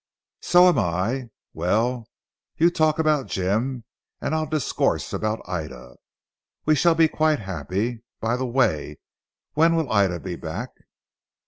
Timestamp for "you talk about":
2.57-3.27